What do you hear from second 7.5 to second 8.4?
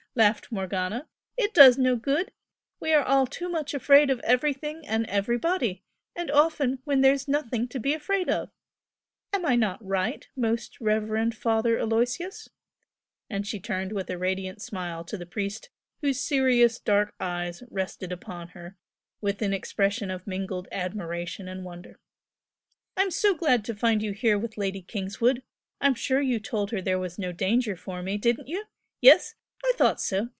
to be afraid